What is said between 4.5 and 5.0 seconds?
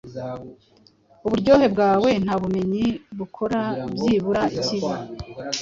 ikibi,